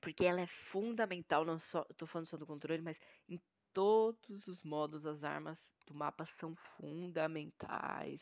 [0.00, 2.96] Porque ela é fundamental, não só, tô falando só do controle, mas
[3.28, 3.40] em
[3.72, 8.20] todos os modos as armas do mapa são fundamentais.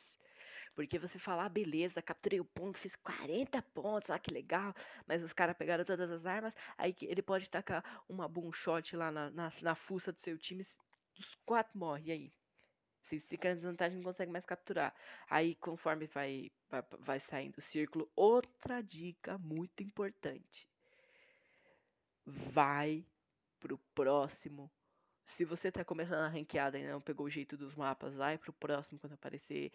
[0.75, 4.75] Porque você fala, ah, beleza, capturei o ponto, fiz 40 pontos, ah, que legal.
[5.07, 9.13] Mas os caras pegaram todas as armas, aí ele pode tacar uma boom shot lá
[9.13, 10.67] na, na, na fuça do seu time,
[11.19, 12.33] os quatro morrem, e aí?
[13.09, 14.95] Se fica na desvantagem, não consegue mais capturar.
[15.29, 20.69] Aí, conforme vai, vai, vai saindo o círculo, outra dica muito importante.
[22.27, 23.05] Vai
[23.61, 24.71] pro próximo.
[25.37, 28.53] Se você tá começando a ranqueada e não pegou o jeito dos mapas, vai pro
[28.53, 29.73] próximo quando aparecer.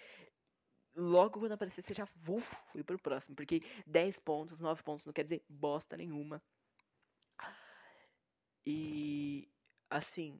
[0.96, 3.36] Logo quando aparecer, você já uf, foi pro próximo.
[3.36, 6.42] Porque 10 pontos, 9 pontos não quer dizer bosta nenhuma.
[8.66, 9.50] E
[9.90, 10.40] assim,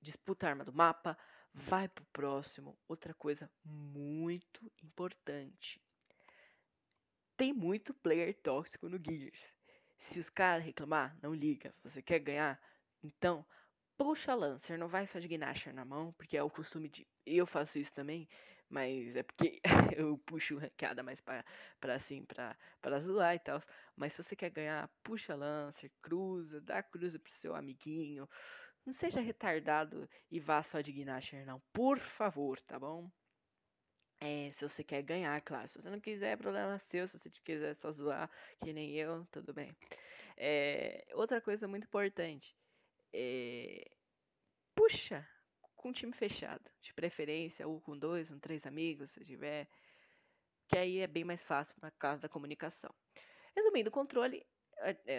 [0.00, 1.18] disputa a arma do mapa,
[1.56, 2.78] vai pro próximo.
[2.88, 5.80] Outra coisa muito importante.
[7.36, 9.38] Tem muito player tóxico no Gears.
[10.08, 11.74] Se os caras reclamar, não liga.
[11.82, 12.60] Você quer ganhar?
[13.02, 13.44] Então,
[13.96, 14.78] puxa Lancer.
[14.78, 17.06] Não vai só de Gnasher na mão, porque é o costume de.
[17.24, 18.28] Eu faço isso também,
[18.68, 19.60] mas é porque
[19.96, 21.44] eu puxo ranqueada mais pra,
[21.80, 23.62] pra assim, pra, pra zoar e tal.
[23.96, 28.28] Mas se você quer ganhar, puxa Lancer, cruza, dá cruza pro seu amiguinho.
[28.86, 31.60] Não seja retardado e vá só de Gnasher, não.
[31.72, 33.10] Por favor, tá bom?
[34.20, 35.68] É, se você quer ganhar, claro.
[35.68, 37.08] Se você não quiser, é problema seu.
[37.08, 38.30] Se você quiser só zoar,
[38.62, 39.76] que nem eu, tudo bem.
[40.36, 42.56] É, outra coisa muito importante.
[43.12, 43.90] É,
[44.74, 45.26] puxa
[45.74, 46.64] com time fechado.
[46.80, 49.68] De preferência, ou com dois, ou três amigos, se tiver.
[50.68, 52.94] Que aí é bem mais fácil por causa da comunicação.
[53.54, 54.46] Resumindo, o controle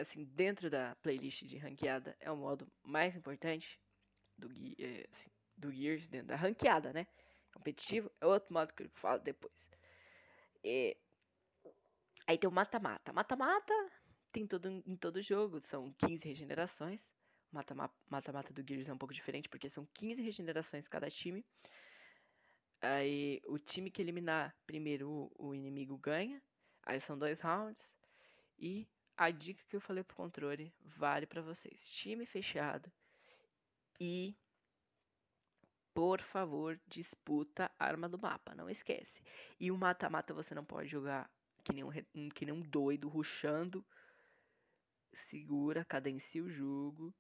[0.02, 3.80] assim, dentro da playlist de ranqueada, é o modo mais importante
[4.38, 7.08] do, é, assim, do Gears, dentro da ranqueada, né?
[7.54, 9.54] Competitivo é outro modo que eu falo depois.
[10.64, 10.96] E,
[12.28, 13.12] aí tem o mata-mata.
[13.12, 13.74] Mata-mata
[14.32, 17.00] tem todo, em todo jogo, são 15 regenerações.
[17.52, 21.44] Mata-mata do Gears é um pouco diferente, porque são 15 regenerações cada time.
[22.82, 26.42] Aí o time que eliminar primeiro o, o inimigo ganha.
[26.86, 27.82] Aí são dois rounds.
[28.60, 28.88] E
[29.18, 31.80] a dica que eu falei pro controle vale para vocês.
[32.02, 32.92] Time fechado
[34.00, 34.36] e
[35.94, 39.24] por favor, disputa arma do mapa, não esquece.
[39.60, 41.28] E o mata-mata você não pode jogar
[41.64, 43.84] que nem um, que nem um doido, ruxando.
[45.32, 47.12] Segura, cadencia o jogo,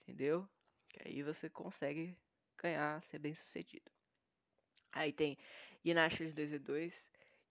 [0.00, 0.48] entendeu?
[0.88, 2.16] Que aí você consegue
[2.56, 3.90] ganhar, ser bem sucedido.
[4.92, 5.36] Aí tem
[5.84, 6.94] Gnashers 2 e 2,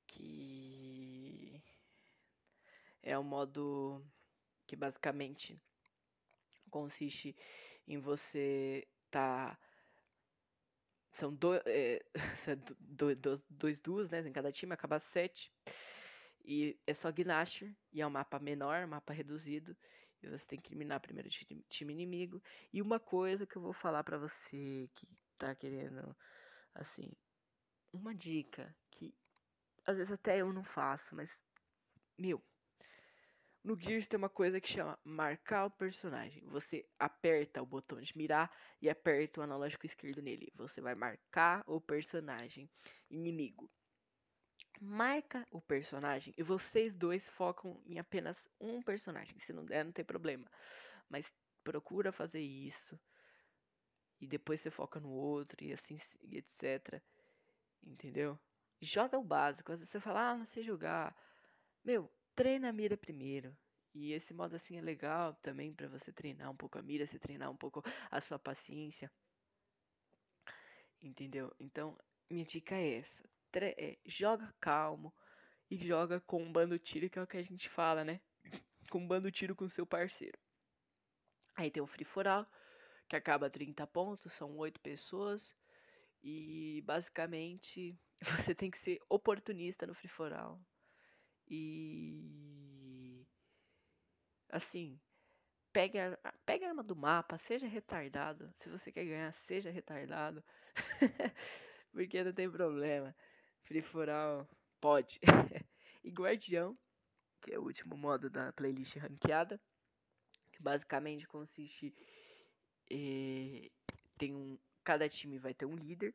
[0.08, 1.25] que
[3.06, 4.04] é um modo
[4.68, 5.58] que basicamente
[6.70, 7.36] consiste
[7.88, 9.58] em você tá
[11.20, 12.04] são do, é,
[12.80, 15.50] do, do, dois duos né, em cada time, acaba sete.
[16.44, 19.78] E é só Gnasher, e é um mapa menor, mapa reduzido.
[20.22, 22.42] E você tem que eliminar primeiro o time inimigo.
[22.74, 26.16] E uma coisa que eu vou falar pra você que tá querendo,
[26.74, 27.12] assim,
[27.94, 29.14] uma dica que
[29.86, 31.30] às vezes até eu não faço, mas,
[32.18, 32.44] meu,
[33.66, 36.44] no Gears tem uma coisa que chama marcar o personagem.
[36.50, 40.54] Você aperta o botão de mirar e aperta o analógico esquerdo nele.
[40.56, 42.70] Você vai marcar o personagem
[43.10, 43.68] inimigo.
[44.80, 49.40] Marca o personagem e vocês dois focam em apenas um personagem.
[49.40, 50.46] Se não der, não tem problema.
[51.10, 51.26] Mas
[51.64, 53.00] procura fazer isso.
[54.22, 56.00] E depois você foca no outro e assim,
[56.32, 57.02] etc.
[57.84, 58.38] Entendeu?
[58.80, 59.72] Joga o básico.
[59.72, 61.16] Às vezes você fala, ah, não sei jogar.
[61.84, 63.56] Meu, treina a mira primeiro.
[63.94, 67.18] E esse modo assim é legal também para você treinar um pouco a mira, você
[67.18, 69.10] treinar um pouco a sua paciência.
[71.02, 71.56] Entendeu?
[71.60, 71.98] Então,
[72.30, 73.30] minha dica é essa.
[73.52, 75.14] Tre é, joga calmo
[75.72, 78.20] e joga com um bando tiro, que é o que a gente fala, né?
[78.92, 80.38] Com um bando tiro com seu parceiro.
[81.56, 82.46] Aí tem o Free For All,
[83.10, 85.42] que acaba 30 pontos, são 8 pessoas.
[86.22, 87.98] E basicamente
[88.46, 90.60] você tem que ser oportunista no Free For All.
[91.48, 93.26] E
[94.50, 95.00] assim,
[95.72, 98.54] pegue a, pegue a arma do mapa, seja retardado.
[98.62, 100.44] Se você quer ganhar, seja retardado.
[101.92, 103.16] Porque não tem problema.
[103.64, 104.48] Free for all
[104.82, 105.20] pode.
[106.04, 106.78] e Guardião,
[107.42, 109.60] que é o último modo da playlist ranqueada,
[110.52, 111.94] que basicamente consiste
[112.92, 113.70] eh,
[114.18, 116.14] tem um cada time vai ter um líder.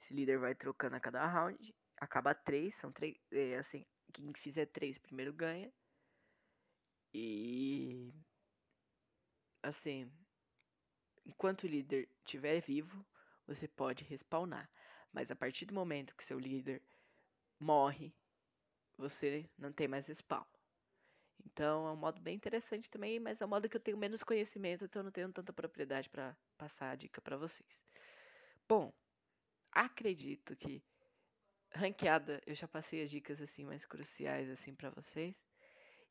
[0.00, 1.74] Esse líder vai trocando a cada round.
[2.00, 3.84] Acaba três, são três, é, assim,
[4.18, 5.72] quem fizer três primeiro ganha.
[7.14, 8.12] E
[9.62, 10.10] assim,
[11.24, 13.06] enquanto o líder estiver vivo,
[13.46, 14.68] você pode respawnar.
[15.12, 16.82] Mas a partir do momento que seu líder
[17.60, 18.12] morre,
[18.96, 20.44] você não tem mais respawn.
[21.46, 24.22] Então é um modo bem interessante também, mas é um modo que eu tenho menos
[24.24, 27.68] conhecimento, então eu não tenho tanta propriedade para passar a dica para vocês.
[28.68, 28.92] Bom,
[29.72, 30.82] acredito que
[31.78, 35.34] ranqueada eu já passei as dicas assim mais cruciais assim para vocês.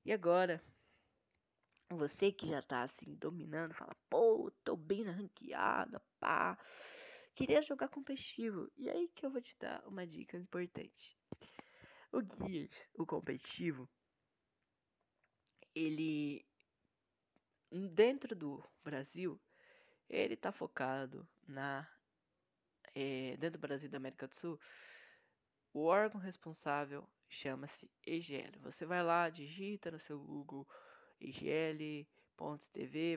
[0.05, 0.63] E agora
[1.89, 6.57] você que já tá assim dominando, fala, pô, tô bem na ranqueada, pá.
[7.35, 8.69] Queria jogar competitivo.
[8.75, 11.17] E aí que eu vou te dar uma dica importante.
[12.11, 13.87] O Gears, o competitivo,
[15.75, 16.45] ele
[17.71, 19.39] dentro do Brasil,
[20.09, 21.87] ele tá focado na
[22.95, 24.59] é, dentro do Brasil e da América do Sul,
[25.77, 28.57] o órgão responsável chama-se EGL.
[28.61, 30.67] Você vai lá, digita no seu Google
[31.21, 32.07] igl.tv,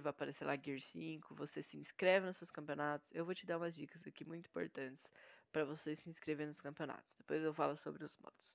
[0.01, 3.09] vai aparecer lá Gear 5, você se inscreve nos seus campeonatos.
[3.13, 5.03] Eu vou te dar umas dicas aqui muito importantes
[5.51, 7.11] para você se inscrever nos campeonatos.
[7.17, 8.55] Depois eu falo sobre os modos.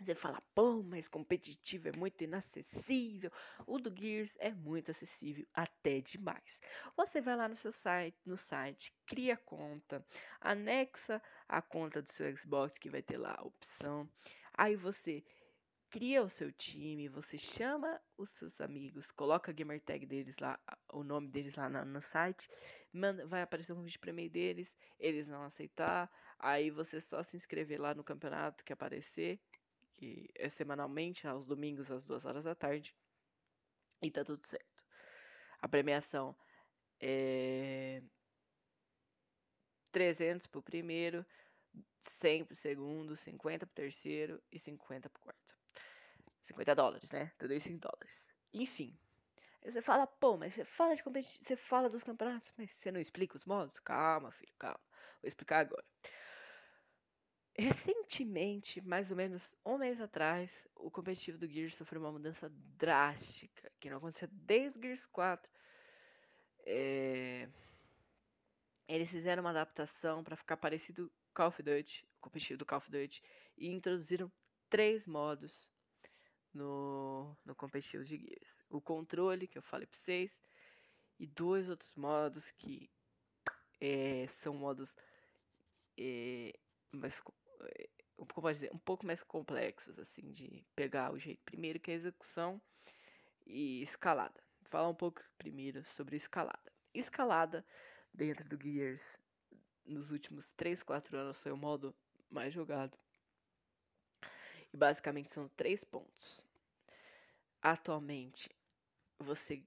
[0.00, 3.30] Você fala, pô, mas competitivo é muito inacessível.
[3.66, 6.42] O do Gears é muito acessível, até demais.
[6.96, 10.04] Você vai lá no seu site, no site, cria conta,
[10.40, 14.08] anexa a conta do seu Xbox que vai ter lá a opção.
[14.54, 15.22] Aí você
[15.90, 20.58] cria o seu time, você chama os seus amigos, coloca a gamer tag deles lá,
[20.92, 22.48] o nome deles lá no, no site,
[22.92, 24.68] manda, vai aparecer um convite para e-mail deles,
[25.00, 26.08] eles vão aceitar,
[26.38, 29.40] aí você só se inscrever lá no campeonato que aparecer,
[30.00, 32.96] que é semanalmente, aos domingos às duas horas da tarde,
[34.00, 34.82] e tá tudo certo.
[35.60, 36.34] A premiação
[36.98, 38.02] é
[39.92, 41.24] 300 pro primeiro,
[42.22, 45.54] 100 pro segundo, 50 pro terceiro e 50 pro quarto.
[46.44, 47.30] 50 dólares, né?
[47.38, 48.10] Tudo isso em dólares.
[48.54, 48.98] Enfim.
[49.62, 52.98] Você fala, pô, mas você fala de competição, você fala dos campeonatos, mas você não
[52.98, 53.78] explica os modos?
[53.80, 54.80] Calma, filho, calma.
[55.20, 55.84] Vou explicar agora.
[57.60, 63.70] Recentemente, mais ou menos um mês atrás, o competitivo do Gears sofreu uma mudança drástica,
[63.78, 65.50] que não acontecia desde o Gears 4.
[66.64, 67.46] É...
[68.88, 72.90] Eles fizeram uma adaptação para ficar parecido Call of Duty, o competitivo do Call of
[72.90, 73.22] Duty,
[73.58, 74.32] e introduziram
[74.70, 75.52] três modos
[76.54, 78.64] no, no competitivo de Gears.
[78.70, 80.32] O controle, que eu falei para vocês,
[81.18, 82.88] e dois outros modos que
[83.78, 84.88] é, são modos
[85.98, 86.58] é,
[86.90, 87.14] mais,
[88.54, 91.42] dizer, um pouco mais complexos assim de pegar o jeito.
[91.44, 92.60] Primeiro que é a execução
[93.46, 94.42] e escalada.
[94.60, 96.72] Vou falar um pouco primeiro sobre escalada.
[96.94, 97.64] Escalada
[98.12, 99.02] dentro do Gears
[99.84, 101.94] nos últimos 3, 4 anos foi o modo
[102.30, 102.96] mais jogado
[104.72, 106.44] e basicamente são três pontos.
[107.60, 108.48] Atualmente,
[109.18, 109.62] você,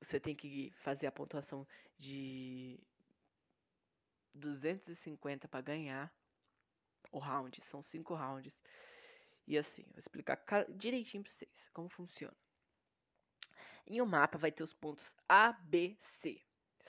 [0.00, 1.66] você tem que fazer a pontuação
[1.98, 2.80] de
[4.34, 6.12] 250 para ganhar
[7.14, 7.62] o round.
[7.70, 8.52] São cinco rounds.
[9.46, 10.38] E assim, vou explicar
[10.70, 12.36] direitinho pra vocês como funciona.
[13.86, 16.40] Em um mapa vai ter os pontos A, B, C,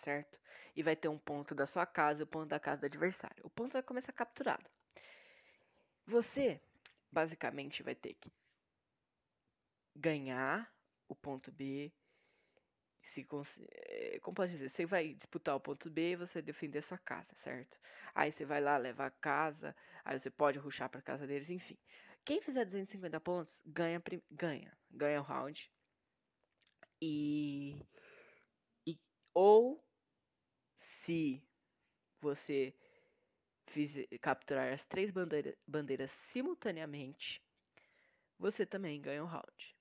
[0.04, 0.40] certo?
[0.76, 3.46] E vai ter um ponto da sua casa e o ponto da casa do adversário.
[3.46, 4.70] O ponto vai começar capturado.
[6.08, 6.62] Você,
[7.12, 8.32] basicamente, vai ter que
[9.96, 10.72] ganhar
[11.08, 11.92] o ponto B.
[13.24, 13.28] Se,
[13.72, 14.70] eh, como pode dizer?
[14.70, 17.78] Você vai disputar o ponto B e você defender a sua casa, certo?
[18.14, 21.78] Aí você vai lá, leva a casa, aí você pode ruxar para casa deles, enfim.
[22.26, 24.02] Quem fizer 250 pontos ganha,
[24.32, 25.70] ganha, ganha o round.
[27.02, 27.86] E,
[28.88, 28.98] e
[29.34, 29.84] ou
[31.06, 31.44] se
[32.22, 32.74] você
[33.70, 37.42] fizer, capturar as três bandeira, bandeiras simultaneamente,
[38.40, 39.75] você também ganha um round?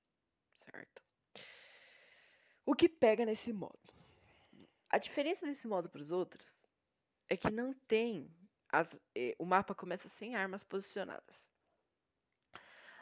[2.66, 3.78] O que pega nesse modo?
[4.88, 6.46] A diferença desse modo para os outros
[7.28, 8.30] é que não tem
[8.70, 11.36] as, eh, o mapa começa sem armas posicionadas.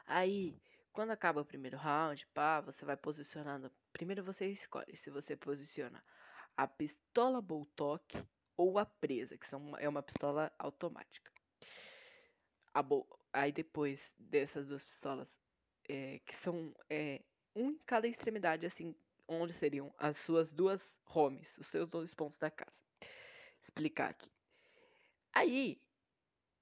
[0.06, 0.60] Aí,
[0.92, 3.70] quando acaba o primeiro round, pá, você vai posicionando.
[3.92, 6.02] Primeiro você escolhe se você posiciona
[6.56, 8.22] a pistola Boltok
[8.56, 11.30] ou a presa, que são, é uma pistola automática.
[13.32, 15.28] Aí depois dessas duas pistolas,
[15.88, 17.22] é, que são é,
[17.54, 18.94] um em cada extremidade, assim,
[19.40, 22.72] onde seriam as suas duas homes, os seus dois pontos da casa.
[23.62, 24.30] Explicar aqui.
[25.32, 25.80] Aí,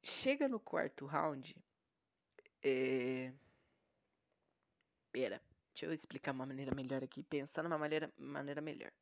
[0.02, 1.56] chega no quarto round,
[2.62, 3.32] é...
[5.12, 5.40] Pera,
[5.72, 8.92] deixa eu explicar uma maneira melhor aqui, pensar numa maneira, maneira melhor.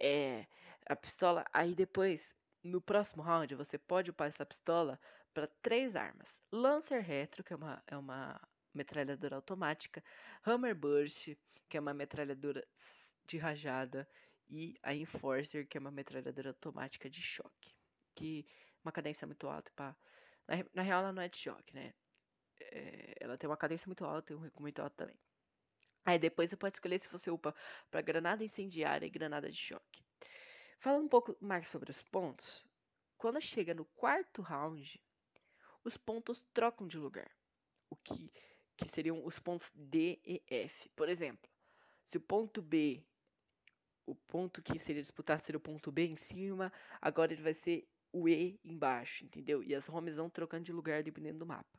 [0.00, 0.46] É,
[0.86, 2.20] a pistola, aí depois,
[2.62, 4.98] no próximo round, você pode upar essa pistola
[5.34, 6.28] para três armas.
[6.50, 8.40] Lancer Retro, que é uma, é uma
[8.76, 10.02] metralhadora automática,
[10.44, 11.36] Hammer Burst,
[11.68, 12.66] que é uma metralhadora
[13.26, 14.08] de rajada,
[14.48, 17.74] e a Enforcer, que é uma metralhadora automática de choque,
[18.14, 18.46] que
[18.84, 19.96] uma cadência muito alta, pá.
[20.46, 21.92] Na, na real, ela não é de choque, né?
[22.60, 25.18] É, ela tem uma cadência muito alta e um recuo muito alto também.
[26.04, 27.54] Aí depois você pode escolher se você upa
[27.90, 30.04] para granada incendiária e granada de choque.
[30.78, 32.64] Falando um pouco mais sobre os pontos,
[33.18, 35.02] quando chega no quarto round,
[35.82, 37.30] os pontos trocam de lugar.
[37.90, 38.32] O que,
[38.76, 40.88] que seriam os pontos D e F.
[40.90, 41.48] Por exemplo,
[42.06, 43.02] se o ponto B,
[44.06, 47.88] o ponto que seria disputado seria o ponto B em cima, agora ele vai ser
[48.12, 49.62] o E embaixo, entendeu?
[49.62, 51.76] E as homes vão trocando de lugar dependendo do mapa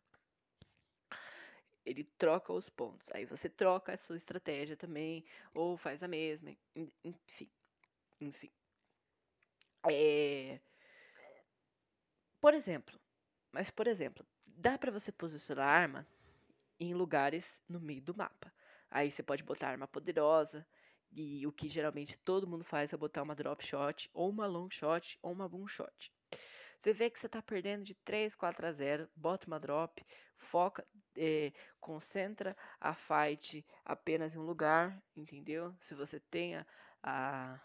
[1.88, 3.08] ele troca os pontos.
[3.14, 6.54] Aí você troca a sua estratégia também, ou faz a mesma,
[7.04, 7.50] enfim.
[8.20, 8.52] Enfim.
[9.90, 10.60] É...
[12.42, 13.00] Por exemplo,
[13.54, 16.08] mas por exemplo, dá para você posicionar a arma
[16.80, 18.52] em lugares no meio do mapa.
[18.90, 20.66] Aí você pode botar arma poderosa,
[21.12, 24.70] e o que geralmente todo mundo faz é botar uma drop shot, ou uma long
[24.70, 26.12] shot, ou uma boom shot.
[26.82, 30.06] Você vê que você está perdendo de 3, 4 a 0, bota uma drop,
[30.52, 35.74] foca, é, concentra a fight apenas em um lugar, entendeu?
[35.82, 36.66] Se você tenha
[37.02, 37.60] a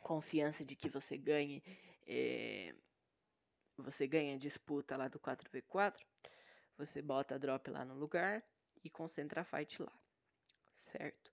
[0.00, 1.62] confiança de que você ganhe,
[2.06, 2.74] é,
[3.78, 5.94] você ganha a disputa lá do 4v4,
[6.76, 8.42] você bota a drop lá no lugar
[8.84, 9.92] e concentra a fight lá,
[10.92, 11.32] certo?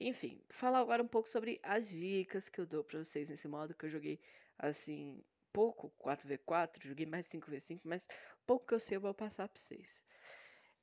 [0.00, 3.74] Enfim, falar agora um pouco sobre as dicas que eu dou para vocês nesse modo
[3.74, 4.20] que eu joguei
[4.58, 8.02] assim pouco 4v4, joguei mais 5v5, mas
[8.46, 9.86] pouco que eu sei eu vou passar pra vocês.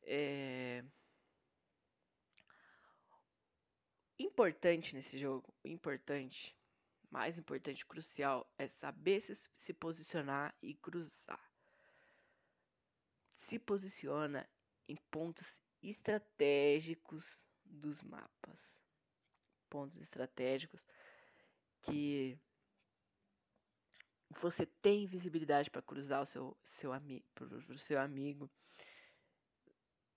[0.04, 0.84] É...
[4.18, 6.56] Importante nesse jogo, importante,
[7.10, 11.50] mais importante, crucial, é saber se, se posicionar e cruzar.
[13.50, 14.48] Se posiciona
[14.88, 15.46] em pontos
[15.82, 17.26] estratégicos
[17.66, 18.60] dos mapas.
[19.70, 20.86] Pontos estratégicos
[21.82, 22.38] que
[24.42, 28.50] você tem visibilidade para cruzar o seu, seu, ami pro, seu amigo.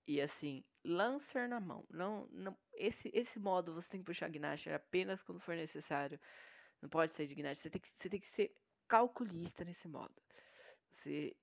[0.07, 1.85] E assim, Lancer na mão.
[1.89, 6.19] Não, não, esse, esse modo você tem que puxar Gnasher apenas quando for necessário.
[6.81, 7.63] Não pode ser de Gnasher.
[7.63, 8.57] Você tem que, você tem que ser
[8.89, 10.15] calculista nesse modo.
[10.91, 11.37] Você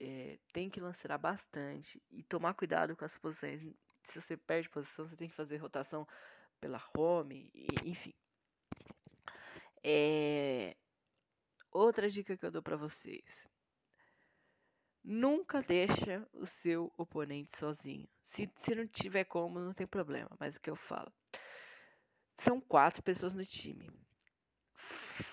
[0.00, 3.60] é, tem que lançar bastante e tomar cuidado com as posições.
[4.12, 6.06] Se você perde posição, você tem que fazer rotação
[6.60, 8.14] pela home, e, enfim.
[9.82, 10.76] É,
[11.76, 13.22] Outra dica que eu dou para vocês.
[15.04, 18.08] Nunca deixa o seu oponente sozinho.
[18.30, 21.12] Se, se não tiver como, não tem problema, mas o que eu falo.
[22.44, 23.90] São quatro pessoas no time.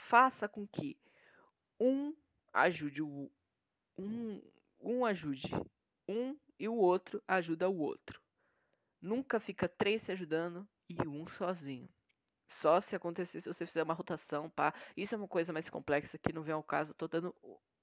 [0.10, 1.00] Faça com que
[1.80, 2.14] um
[2.52, 3.32] ajude o
[3.98, 4.42] um,
[4.84, 5.50] um ajude
[6.08, 8.22] um e o outro ajuda o outro.
[9.02, 11.90] Nunca fica três se ajudando e um sozinho.
[12.62, 14.74] Só se acontecer se você fizer uma rotação, pá.
[14.96, 16.94] Isso é uma coisa mais complexa que não vem ao caso.
[16.94, 17.34] Tô dando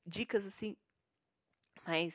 [0.06, 0.76] dicas assim,
[1.86, 2.14] mas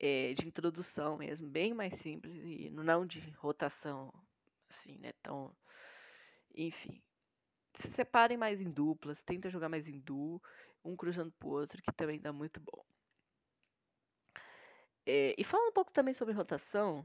[0.00, 4.12] é, de introdução mesmo, bem mais simples e não de rotação,
[4.68, 5.12] assim, né?
[5.20, 5.54] Então,
[6.54, 7.02] enfim,
[7.80, 10.42] se separem mais em duplas, tenta jogar mais em duo,
[10.84, 12.84] um cruzando pro outro, que também dá muito bom.
[15.06, 17.04] É, e falando um pouco também sobre rotação,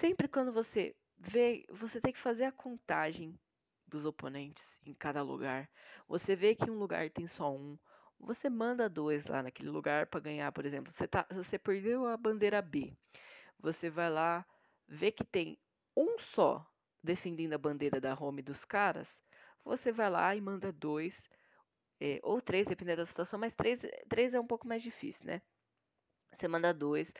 [0.00, 3.38] sempre quando você vê, você tem que fazer a contagem
[3.86, 5.68] dos oponentes em cada lugar.
[6.08, 7.78] Você vê que um lugar tem só um,
[8.18, 10.92] você manda dois lá naquele lugar para ganhar, por exemplo.
[10.92, 12.92] Você, tá, você perdeu a bandeira B,
[13.58, 14.44] você vai lá,
[14.88, 15.58] vê que tem
[15.96, 16.66] um só
[17.02, 19.08] defendendo a bandeira da home dos caras,
[19.64, 21.14] você vai lá e manda dois,
[22.00, 25.42] é, ou três, dependendo da situação, mas três, três é um pouco mais difícil, né?
[26.32, 27.10] Você manda dois,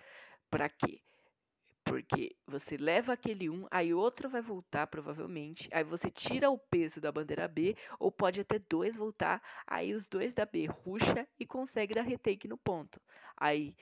[0.50, 1.00] para quê?
[1.84, 7.00] Porque você leva aquele um, aí outro vai voltar provavelmente, aí você tira o peso
[7.00, 11.46] da bandeira B, ou pode até dois voltar, aí os dois da B ruxa e
[11.46, 13.00] consegue dar retake no ponto.
[13.36, 13.74] Aí,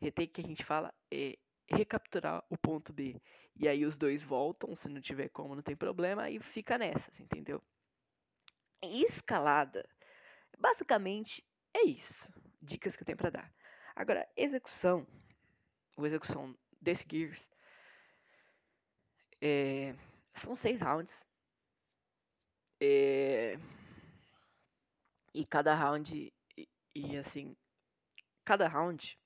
[0.00, 3.20] retake que a gente fala é recapturar o ponto B.
[3.54, 7.12] E aí os dois voltam, se não tiver como, não tem problema, e fica nessa,
[7.20, 7.62] entendeu?
[8.82, 9.88] escalada,
[10.58, 12.28] basicamente é isso.
[12.60, 13.52] Dicas que eu tenho para dar.
[13.94, 15.06] Agora, execução,
[15.98, 17.40] a execução desse Gears,
[19.40, 19.94] é,
[20.42, 21.14] são seis rounds.
[22.80, 23.58] É,
[25.34, 27.56] e cada round, e, e, assim,
[28.44, 29.18] cada round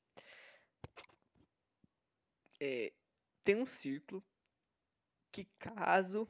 [2.60, 2.92] é,
[3.44, 4.22] tem um círculo
[5.32, 6.28] que caso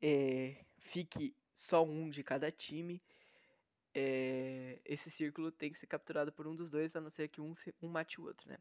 [0.00, 3.02] é, fique só um de cada time,
[3.94, 7.40] é, esse círculo tem que ser capturado por um dos dois, a não ser que
[7.40, 8.58] um, um mate o outro, né?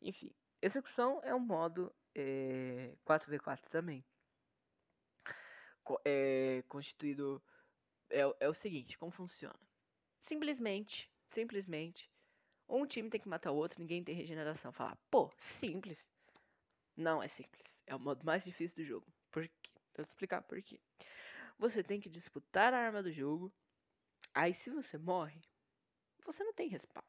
[0.00, 0.30] Enfim,
[0.60, 4.04] execução é um modo é, 4v4 também.
[6.04, 7.42] É constituído.
[8.08, 9.58] É, é o seguinte, como funciona?
[10.26, 12.08] Simplesmente, simplesmente,
[12.68, 14.72] um time tem que matar o outro, ninguém tem regeneração.
[14.72, 15.30] Falar, pô,
[15.60, 15.98] simples.
[16.96, 17.62] Não é simples.
[17.86, 19.06] É o modo mais difícil do jogo.
[19.30, 19.70] Por quê?
[19.96, 20.78] Vou explicar por quê.
[21.58, 23.52] Você tem que disputar a arma do jogo.
[24.34, 25.40] Aí se você morre,
[26.24, 27.04] você não tem respawn.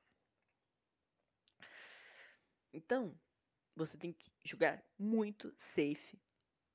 [2.73, 3.17] Então,
[3.75, 6.19] você tem que jogar muito safe.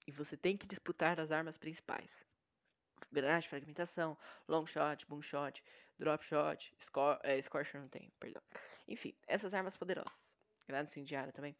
[0.06, 2.10] E você tem que disputar as armas principais.
[3.12, 4.16] Granada de fragmentação,
[4.48, 5.62] long shot, boom shot,
[5.98, 8.42] drop shot, score, é, scorcher não tem, perdão.
[8.86, 10.12] Enfim, essas armas poderosas.
[10.66, 11.54] Granada incendiária também.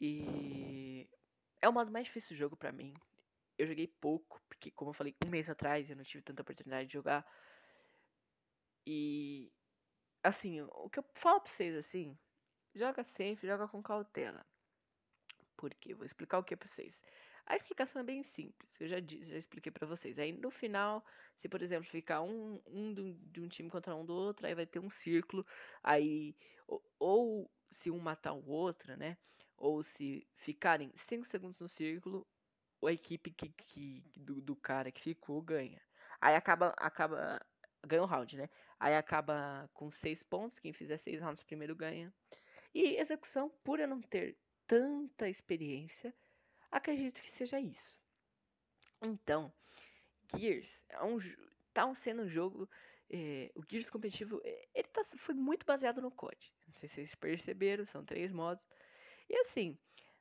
[0.00, 1.08] E
[1.62, 2.94] é o modo mais difícil do jogo pra mim
[3.58, 6.88] eu joguei pouco, porque como eu falei, um mês atrás eu não tive tanta oportunidade
[6.88, 7.26] de jogar.
[8.86, 9.52] E
[10.22, 12.16] assim, o que eu falo pra vocês assim,
[12.74, 14.46] joga sempre, joga com cautela.
[15.56, 15.94] Por quê?
[15.94, 16.94] Vou explicar o que pra vocês.
[17.46, 20.18] A explicação é bem simples, eu já disse, já expliquei para vocês.
[20.18, 21.04] Aí no final,
[21.40, 22.92] se por exemplo ficar um, um
[23.32, 25.46] de um time contra um do outro, aí vai ter um círculo,
[25.82, 26.36] aí
[26.66, 29.16] ou, ou se um matar o outro, né?
[29.56, 32.26] Ou se ficarem 5 segundos no círculo,
[32.86, 35.80] a equipe que, que do, do, cara que ficou ganha.
[36.20, 37.40] Aí acaba, acaba
[37.86, 38.48] ganha o round, né?
[38.78, 42.12] Aí acaba com seis pontos, quem fizer seis rounds primeiro ganha.
[42.74, 46.14] E execução, por eu não ter tanta experiência,
[46.70, 47.98] acredito que seja isso.
[49.02, 49.52] Então,
[50.36, 51.18] Gears é um,
[51.72, 52.68] tá sendo um jogo.
[53.10, 56.52] É, o Gears competitivo é, ele tá, foi muito baseado no COD.
[56.66, 58.62] Não sei se vocês perceberam, são três modos.
[59.28, 59.78] E assim,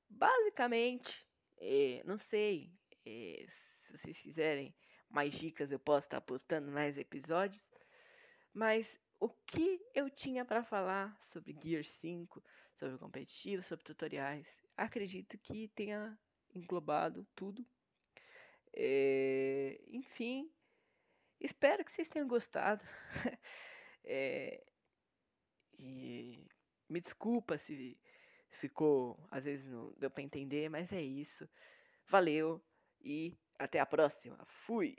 [0.09, 1.26] basicamente
[1.59, 2.71] é, não sei
[3.05, 3.45] é,
[3.83, 4.75] se vocês quiserem
[5.09, 7.61] mais dicas, eu posso estar postando mais episódios.
[8.53, 8.87] Mas
[9.19, 12.43] o que eu tinha para falar sobre Gear 5,
[12.75, 16.17] sobre competitivo, sobre tutoriais, acredito que tenha
[16.53, 17.65] englobado tudo.
[18.73, 20.51] É, enfim,
[21.39, 22.83] espero que vocês tenham gostado.
[24.03, 24.63] é,
[25.79, 26.45] e
[26.89, 27.97] me desculpa se
[28.59, 31.47] ficou, às vezes não deu para entender, mas é isso.
[32.09, 32.61] Valeu
[33.01, 34.37] e até a próxima.
[34.65, 34.95] Fui!